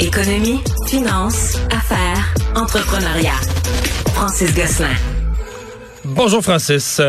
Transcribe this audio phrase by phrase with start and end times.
[0.00, 3.38] Économie, finance, affaires, entrepreneuriat.
[4.14, 4.96] Francis Gosselin.
[6.06, 7.02] Bonjour Francis.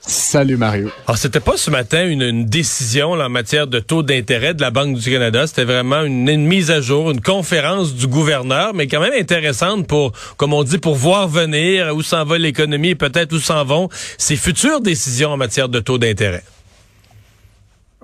[0.00, 0.90] Salut Mario.
[1.08, 4.96] Alors, c'était pas ce matin une, décision en matière de taux d'intérêt de la Banque
[4.96, 5.44] du Canada.
[5.48, 9.88] C'était vraiment une, une, mise à jour, une conférence du gouverneur, mais quand même intéressante
[9.88, 13.64] pour, comme on dit, pour voir venir où s'en va l'économie et peut-être où s'en
[13.64, 13.88] vont
[14.18, 16.44] ces futures décisions en matière de taux d'intérêt.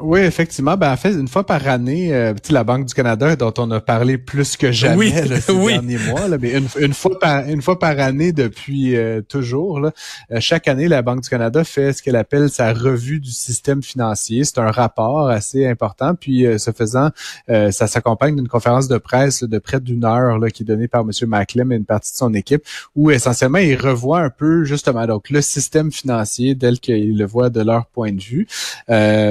[0.02, 0.76] Oui, effectivement.
[0.76, 3.80] Ben, en fait, une fois par année, euh, la Banque du Canada, dont on a
[3.80, 5.10] parlé plus que jamais
[5.40, 9.78] ces derniers mois, là, mais une, fois par une fois par année depuis euh, toujours,
[9.78, 9.92] là,
[10.32, 13.82] euh, chaque année, la Banque du Canada fait ce qu'elle appelle sa revue du système
[13.82, 14.42] financier.
[14.42, 16.16] C'est un rapport assez important.
[16.16, 17.10] Puis, euh, ce faisant,
[17.48, 21.02] ça s'accompagne d'une conférence de presse de près d'une heure là, qui est donnée par
[21.02, 21.10] M.
[21.28, 22.64] Maclem et une partie de son équipe,
[22.96, 27.50] où essentiellement, il revoit un peu justement donc le système financier tel qu'il le voit
[27.50, 28.48] de leur point de vue.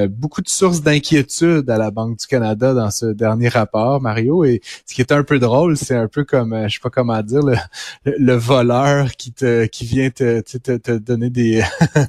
[0.10, 4.44] beaucoup de source d'inquiétude à la Banque du Canada dans ce dernier rapport, Mario.
[4.44, 6.92] Et ce qui est un peu drôle, c'est un peu comme, euh, je sais pas
[6.92, 7.42] comment dire,
[8.06, 11.64] le, voleur qui te qui vient te, te, te donner des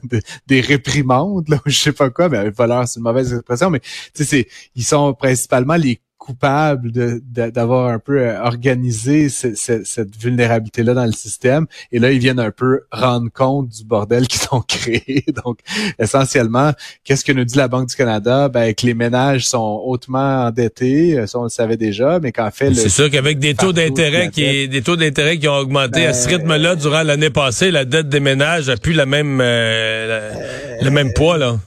[0.47, 2.28] des réprimandes, là, je sais pas quoi.
[2.28, 3.81] Mais voleur, c'est une mauvaise expression, mais
[4.12, 11.12] c'est ils sont principalement les coupable d'avoir un peu euh, organisé cette vulnérabilité-là dans le
[11.12, 11.67] système.
[11.91, 15.25] Et là, ils viennent un peu rendre compte du bordel qu'ils ont créé.
[15.45, 15.59] Donc,
[15.98, 18.48] essentiellement, qu'est-ce que nous dit la Banque du Canada?
[18.48, 22.53] Ben, que les ménages sont hautement endettés, euh, ça on le savait déjà, mais qu'en
[22.53, 22.73] fait...
[22.75, 26.28] C'est sûr qu'avec des taux d'intérêt qui des taux d'intérêt qui ont augmenté à ce
[26.28, 30.33] ben, rythme-là durant l'année passée, la dette des ménages a plus la même, euh,
[30.81, 31.59] le même poids, là.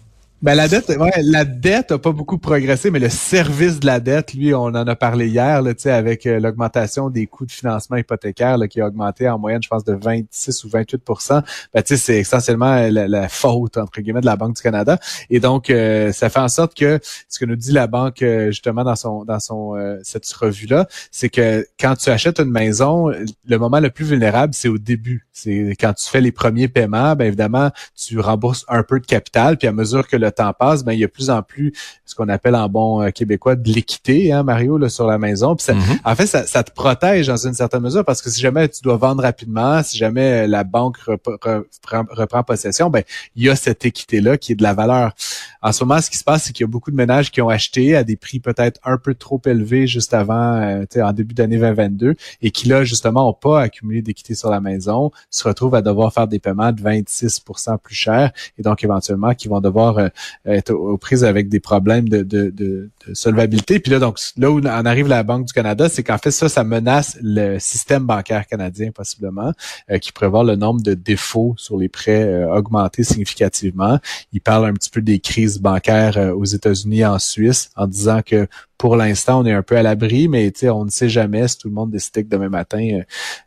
[0.45, 3.99] Ben la dette, ouais, la dette a pas beaucoup progressé, mais le service de la
[3.99, 7.97] dette, lui, on en a parlé hier, là, avec euh, l'augmentation des coûts de financement
[7.97, 11.41] hypothécaire là, qui a augmenté en moyenne, je pense, de 26 ou 28%
[11.73, 14.99] ben, c'est essentiellement la, faute, entre guillemets, de la Banque du Canada.
[15.31, 18.51] Et donc, euh, ça fait en sorte que ce que nous dit la Banque, euh,
[18.51, 19.73] justement, dans son dans son
[20.03, 24.69] cette revue-là, c'est que quand tu achètes une maison, le moment le plus vulnérable, c'est
[24.69, 25.25] au début.
[25.33, 29.57] C'est quand tu fais les premiers paiements, ben évidemment, tu rembourses un peu de capital,
[29.57, 31.73] puis à mesure que le temps passe, ben il y a plus en plus
[32.05, 35.55] ce qu'on appelle en bon euh, québécois de l'équité, hein, Mario, là, sur la maison.
[35.55, 35.99] Puis mm-hmm.
[36.03, 38.97] En fait, ça, te protège dans une certaine mesure parce que si jamais tu dois
[38.97, 43.03] vendre rapidement, si jamais euh, la banque reprend, possession, ben
[43.35, 45.13] il y a cette équité-là qui est de la valeur.
[45.61, 47.41] En ce moment, ce qui se passe, c'est qu'il y a beaucoup de ménages qui
[47.41, 51.33] ont acheté à des prix peut-être un peu trop élevés juste avant, euh, en début
[51.33, 55.75] d'année 2022, et qui là, justement, ont pas accumulé d'équité sur la maison, se retrouvent
[55.75, 59.99] à devoir faire des paiements de 26% plus chers, et donc éventuellement qui vont devoir
[60.45, 63.79] être aux prises avec des problèmes de, de, de, solvabilité.
[63.79, 66.49] Puis là, donc là où en arrive la Banque du Canada, c'est qu'en fait ça,
[66.49, 69.51] ça menace le système bancaire canadien possiblement,
[69.91, 73.99] euh, qui prévoit le nombre de défauts sur les prêts euh, augmenter significativement.
[74.33, 78.21] Il parle un petit peu des crises bancaires euh, aux États-Unis, en Suisse, en disant
[78.25, 78.47] que
[78.77, 81.69] pour l'instant, on est un peu à l'abri, mais on ne sait jamais si tout
[81.69, 83.03] le monde décidait que demain matin, euh,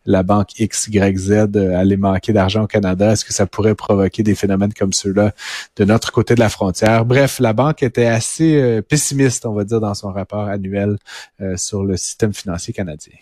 [0.06, 3.12] la banque X, Y, Z euh, allait manquer d'argent au Canada.
[3.12, 5.32] Est-ce que ça pourrait provoquer des phénomènes comme ceux-là
[5.76, 7.04] de notre côté de la frontière?
[7.04, 10.96] Bref, la banque était assez euh, pessimiste, on va dire, dans son rapport annuel
[11.56, 13.14] sur le système financier canadien.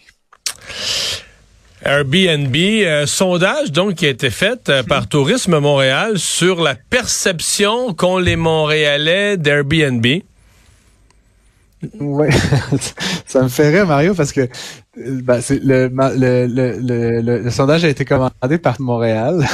[1.85, 2.57] Airbnb,
[3.07, 9.37] sondage donc qui a été fait par Tourisme Montréal sur la perception qu'ont les Montréalais
[9.37, 10.07] d'Airbnb.
[12.01, 12.29] Oui,
[13.27, 14.49] ça me ferait Mario parce que
[14.97, 19.47] ben, c'est le, le, le, le, sondage a été commandé par Montréal,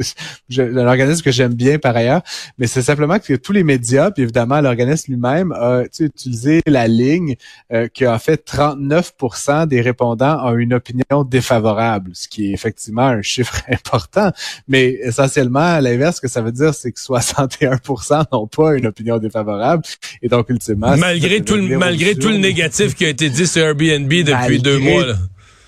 [0.58, 2.22] un organisme que j'aime bien par ailleurs,
[2.58, 7.36] mais c'est simplement que tous les médias, puis évidemment l'organisme lui-même a utilisé la ligne
[7.72, 13.06] euh, qui a fait 39% des répondants ont une opinion défavorable, ce qui est effectivement
[13.06, 14.32] un chiffre important,
[14.66, 18.86] mais essentiellement à l'inverse, ce que ça veut dire, c'est que 61% n'ont pas une
[18.86, 19.84] opinion défavorable,
[20.22, 23.62] et donc ultimement malgré tout le malgré tout le négatif qui a été dit sur
[23.62, 25.16] Airbnb depuis deux deux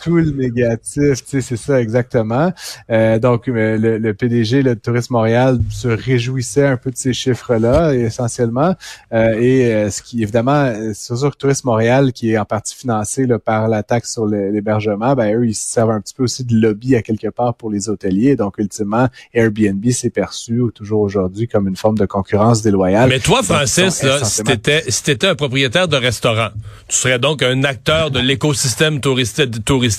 [0.05, 2.53] tout le négatif, tu sais, c'est ça exactement.
[2.91, 7.95] Euh, donc, euh, le, PDG de Tourisme Montréal se réjouissait un peu de ces chiffres-là,
[7.95, 8.75] essentiellement.
[9.15, 13.27] Euh, et ce qui, évidemment, c'est sûr que Tourisme Montréal, qui est en partie financé
[13.43, 16.97] par la taxe sur l'hébergement, ben eux, ils servent un petit peu aussi de lobby
[16.97, 18.37] à quelque part pour les hôteliers.
[18.37, 23.09] Donc, ultimement, Airbnb s'est perçu toujours aujourd'hui comme une forme de concurrence déloyale.
[23.09, 26.49] Mais toi, Francis, là, si t'étais si un propriétaire de restaurant,
[26.89, 29.94] tu serais donc un acteur de l'écosystème touristique, touristique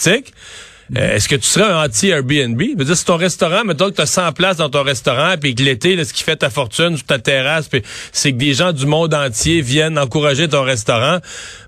[0.95, 2.61] euh, est-ce que tu serais un anti-Airbnb?
[2.61, 5.63] Dire, si ton restaurant, mettons que tu as 100 places dans ton restaurant, puis que
[5.63, 7.69] l'été, ce qui fait ta fortune sur ta terrasse,
[8.11, 11.19] c'est que des gens du monde entier viennent encourager ton restaurant,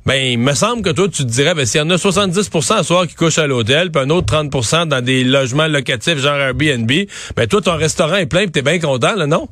[0.05, 2.73] ben il me semble que toi, tu te dirais, ben s'il y en a 70%
[2.73, 6.37] à soir qui couchent à l'hôtel, puis un autre 30% dans des logements locatifs genre
[6.37, 6.91] Airbnb,
[7.35, 9.49] ben toi, ton restaurant est plein, puis t'es bien content, là, non?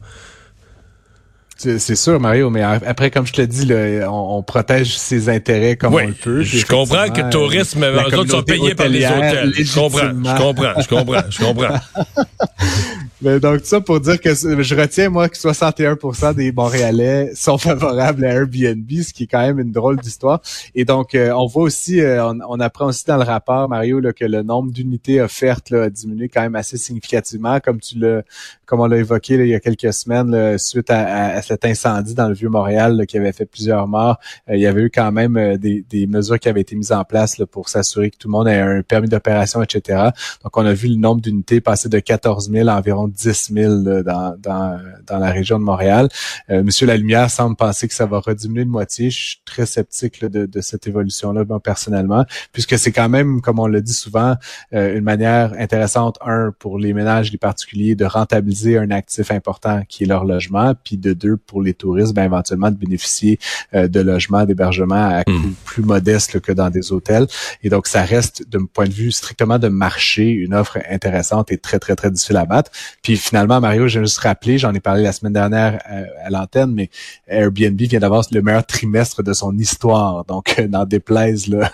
[1.58, 3.72] C'est sûr, Mario, mais après, comme je te dis,
[4.08, 6.42] on, protège ses intérêts comme on le peut.
[6.42, 9.54] Je comprends que le tourisme, eux autres sont payés par les hôtels.
[9.56, 11.80] Je comprends, je comprends, je comprends, je comprends.
[13.26, 18.24] mais donc, ça pour dire que je retiens, moi, que 61% des Montréalais sont favorables
[18.24, 20.42] à Airbnb, ce qui est quand même une drôle d'histoire.
[20.76, 24.14] Et donc, euh, on voit aussi, euh, on, apprend aussi dans le rapport, Mario, là,
[24.14, 28.22] que le nombre d'unités offertes là, a diminué quand même assez significativement, comme tu l'as,
[28.66, 32.34] comme on l'a évoqué il y a quelques semaines, suite à, cet incendie dans le
[32.34, 34.20] Vieux-Montréal qui avait fait plusieurs morts.
[34.50, 37.04] Euh, il y avait eu quand même euh, des, mesures qui avaient été mises en
[37.04, 40.10] place pour s'assurer que tout le monde ait un permis d'opération, etc.
[40.44, 43.76] Donc, on a vu le nombre d'unités passer de 14 000 à environ 10 000
[44.04, 46.10] dans, dans, dans la région de Montréal.
[46.50, 49.10] Euh, Monsieur Lalumière semble penser que ça va rediminuer de moitié.
[49.10, 53.68] Je suis très sceptique de, de, cette évolution-là, personnellement, puisque c'est quand même, comme on
[53.68, 54.36] le dit souvent,
[54.72, 60.04] une manière intéressante, un, pour les ménages, les particuliers, de rentabiliser un actif important qui
[60.04, 63.40] est leur logement, puis de deux, pour les touristes, ben, éventuellement de bénéficier
[63.74, 65.54] euh, de logements, d'hébergements à coût hmm.
[65.64, 67.28] plus modeste que dans des hôtels.
[67.64, 71.58] Et donc, ça reste, d'un point de vue strictement de marché, une offre intéressante et
[71.58, 72.72] très, très, très difficile à battre.
[73.06, 76.72] Puis finalement, Mario, j'ai juste rappelé, j'en ai parlé la semaine dernière euh, à, l'antenne,
[76.74, 76.90] mais
[77.28, 80.26] Airbnb vient d'avoir le meilleur trimestre de son histoire.
[80.26, 81.70] Donc, euh, n'en déplaise là,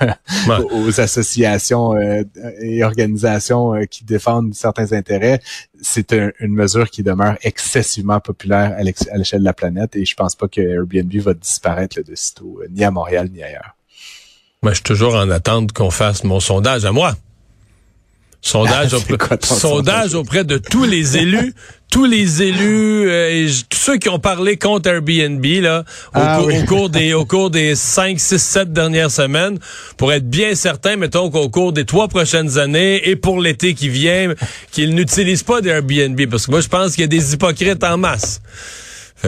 [0.74, 1.96] aux associations
[2.62, 5.40] et organisations qui défendent certains intérêts,
[5.82, 10.36] c'est une mesure qui demeure excessivement populaire à l'échelle de la planète et je pense
[10.36, 13.78] pas que Airbnb va disparaître de sitôt, euh, ni à Montréal ni ailleurs.
[14.64, 17.16] Moi, je suis toujours en attente qu'on fasse mon sondage à moi.
[18.42, 21.54] Sondage, auprès, sondage auprès de tous les élus,
[21.92, 25.84] tous les élus, euh, et tous ceux qui ont parlé contre Airbnb là,
[26.16, 29.60] au, ah cours des au cours des 5, 6, 7 dernières semaines,
[29.98, 33.90] pour être bien certain, mettons qu'au cours des trois prochaines années et pour l'été qui
[33.90, 34.34] vient,
[34.72, 37.98] qu'ils n'utilisent pas d'Airbnb, parce que moi je pense qu'il y a des hypocrites en
[37.98, 38.42] masse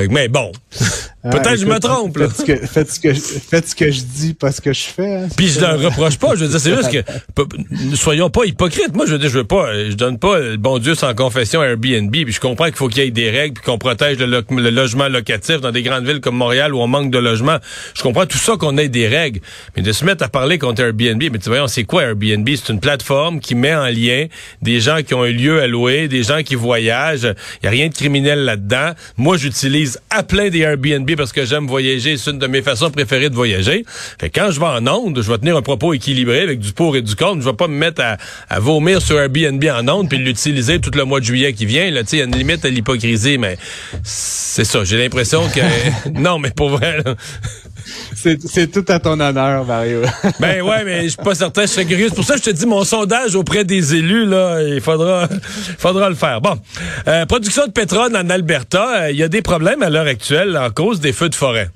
[0.09, 0.51] mais bon,
[1.23, 2.17] ah, peut-être je me trompe.
[2.17, 4.83] Faites, ce que, faites, ce que, faites ce que je dis, pas ce que je
[4.83, 5.15] fais.
[5.15, 6.35] Hein, Puis je leur reproche pas.
[6.35, 7.03] Je veux dire, c'est juste que
[7.89, 8.95] ne soyons pas hypocrites.
[8.95, 11.61] Moi, je veux dire, je veux pas, je donne pas le bon Dieu sans confession
[11.61, 12.11] à Airbnb.
[12.11, 15.07] Puis je comprends qu'il faut qu'il y ait des règles, puis qu'on protège le, logement
[15.07, 17.57] locatif dans des grandes villes comme Montréal où on manque de logement.
[17.95, 19.41] Je comprends tout ça qu'on ait des règles,
[19.75, 22.47] mais de se mettre à parler contre Airbnb, mais tu vois, c'est quoi Airbnb?
[22.49, 24.25] C'est une plateforme qui met en lien
[24.61, 27.33] des gens qui ont un lieu à louer, des gens qui voyagent.
[27.61, 28.91] Il y a rien de criminel là-dedans.
[29.17, 32.17] Moi, j'utilise à plein des Airbnb parce que j'aime voyager.
[32.17, 33.85] C'est une de mes façons préférées de voyager.
[34.19, 36.95] Fait quand je vais en onde, je vais tenir un propos équilibré avec du pour
[36.95, 37.41] et du contre.
[37.41, 38.01] Je vais pas me mettre
[38.49, 41.85] à, vomir sur Airbnb en onde puis l'utiliser tout le mois de juillet qui vient.
[41.85, 43.57] il y a une limite à l'hypocrisie, mais
[44.03, 44.83] c'est ça.
[44.83, 47.03] J'ai l'impression que non, mais pour vrai.
[48.15, 50.01] C'est tout à ton honneur, Mario.
[50.39, 52.07] ben ouais, mais je suis pas certain, je serais curieux.
[52.09, 55.27] C'est pour ça que je te dis mon sondage auprès des élus, là, il faudra,
[55.77, 56.41] faudra le faire.
[56.41, 56.57] Bon,
[57.07, 60.57] euh, production de pétrole en Alberta, euh, il y a des problèmes à l'heure actuelle
[60.57, 61.69] en cause des feux de forêt.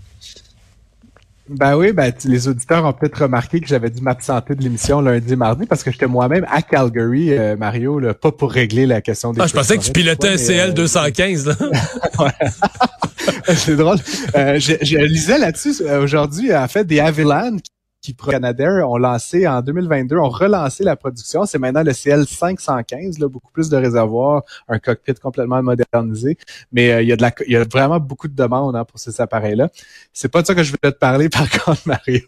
[1.50, 5.36] Ben oui, ben les auditeurs ont peut-être remarqué que j'avais dû m'absenter de l'émission lundi
[5.38, 9.32] mardi parce que j'étais moi-même à Calgary, euh, Mario, là, pas pour régler la question
[9.32, 9.42] des.
[9.42, 11.58] Ah, je pensais que tu pilotais un CL 215.
[13.56, 13.98] C'est drôle.
[14.36, 17.58] Euh, je, lisais là-dessus euh, aujourd'hui, en fait, des Aviland
[18.02, 21.46] qui Canadair ont lancé en 2022, ont relancé la production.
[21.46, 26.38] C'est maintenant le CL 515, là, beaucoup plus de réservoirs, un cockpit complètement modernisé.
[26.72, 28.86] Mais euh, il y a de la, il y a vraiment beaucoup de demandes hein,
[28.86, 29.70] pour ces appareils-là.
[30.14, 32.22] C'est pas de ça que je voulais te parler, par contre, Mario.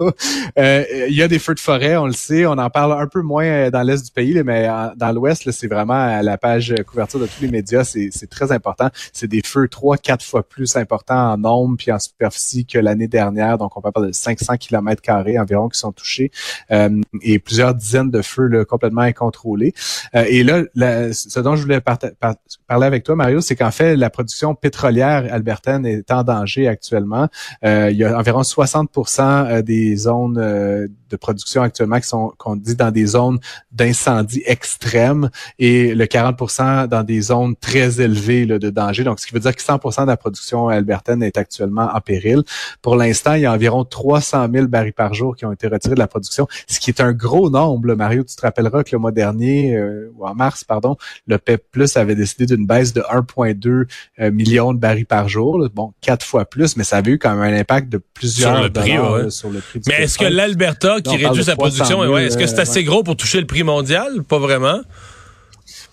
[0.58, 2.46] Euh, il y a des feux de forêt, on le sait.
[2.46, 5.94] On en parle un peu moins dans l'est du pays, mais dans l'ouest, c'est vraiment
[5.94, 7.84] à la page couverture de tous les médias.
[7.84, 8.90] C'est très important.
[9.14, 13.08] C'est des feux trois, quatre fois plus importants en nombre puis en superficie que l'année
[13.08, 13.58] dernière.
[13.58, 16.32] Donc, on parle de 500 km carrés environ qui sont touchés
[16.72, 19.74] euh, et plusieurs dizaines de feux complètement incontrôlés.
[20.16, 20.64] Euh, et là,
[21.12, 25.86] ce dont je voulais parler avec toi, Mario, c'est qu'en fait, la production pétrolière albertaine
[25.86, 27.28] est en danger actuellement.
[27.66, 32.76] Euh, il y a environ 60% des zones de production actuellement qui sont qu'on dit
[32.76, 33.40] dans des zones
[33.72, 39.04] d'incendie extrêmes et le 40% dans des zones très élevées de danger.
[39.04, 42.44] Donc, ce qui veut dire que 100% de la production albertaine est actuellement en péril.
[42.82, 45.96] Pour l'instant, il y a environ 300 000 barils par jour qui ont été retirés
[45.96, 47.94] de la production, ce qui est un gros nombre.
[47.96, 50.98] Mario, tu te rappelleras que le mois dernier, euh, ou en mars, pardon,
[51.28, 53.86] le PEP Plus avait décidé d'une baisse de 1,2
[54.20, 55.68] euh, millions de barils par jour.
[55.74, 58.64] Bon, quatre fois plus, mais ça avait eu quand même un impact de plusieurs sur
[58.64, 62.38] le prix, sur le prix Mais est-ce que l'Alberta qui réduit sa production, ouais, est-ce
[62.38, 64.24] que c'est assez gros pour toucher le prix mondial?
[64.24, 64.82] Pas vraiment.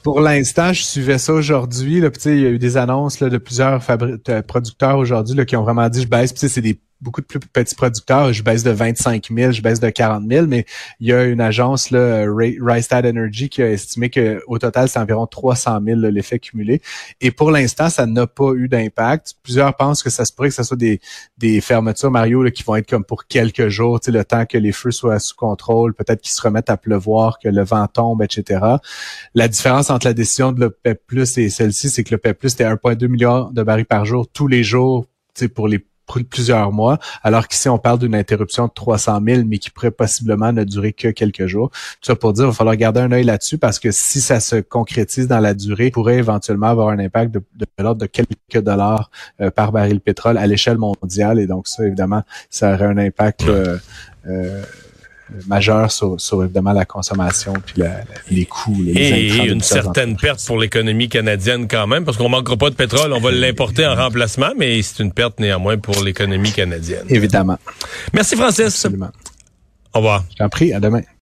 [0.02, 2.00] Pour l'instant, je suivais ça aujourd'hui.
[2.26, 3.80] Il y a eu des annonces là, de plusieurs
[4.46, 6.32] producteurs aujourd'hui qui ont vraiment dit je baisse.
[6.36, 9.90] c'est des beaucoup de plus petits producteurs, je baisse de 25 000, je baisse de
[9.90, 10.64] 40 000, mais
[11.00, 15.26] il y a une agence, là, Rystad Energy, qui a estimé qu'au total, c'est environ
[15.26, 16.80] 300 000 l'effet cumulé.
[17.20, 19.34] Et pour l'instant, ça n'a pas eu d'impact.
[19.42, 21.00] Plusieurs pensent que ça se pourrait que ce soit des,
[21.38, 24.72] des fermetures, Mario, là, qui vont être comme pour quelques jours, le temps que les
[24.72, 28.60] feux soient sous contrôle, peut-être qu'ils se remettent à pleuvoir, que le vent tombe, etc.
[29.34, 32.64] La différence entre la décision de l'OPEP Plus et celle-ci, c'est que l'OPEP Plus, c'était
[32.64, 35.06] 1,2 milliard de barils par jour tous les jours
[35.54, 39.70] pour les plusieurs mois, alors qu'ici, on parle d'une interruption de 300 000, mais qui
[39.70, 41.70] pourrait possiblement ne durer que quelques jours.
[41.70, 44.40] Tout ça pour dire, il va falloir garder un œil là-dessus parce que si ça
[44.40, 47.42] se concrétise dans la durée, pourrait éventuellement avoir un impact de,
[47.78, 49.10] l'ordre de quelques dollars
[49.40, 51.38] euh, par baril de pétrole à l'échelle mondiale.
[51.38, 53.78] Et donc ça, évidemment, ça aurait un impact euh,
[54.26, 54.62] euh,
[55.46, 57.82] majeur sur, sur, évidemment la consommation puis
[58.30, 58.82] les coûts.
[58.82, 62.74] Les et une certaine perte pour l'économie canadienne quand même, parce qu'on manquera pas de
[62.74, 67.04] pétrole, on va l'importer en remplacement, mais c'est une perte néanmoins pour l'économie canadienne.
[67.08, 67.58] Évidemment.
[68.12, 68.66] Merci Francis.
[68.66, 69.10] Absolument.
[69.94, 70.24] Au revoir.
[70.30, 71.02] Je t'en prie, à demain.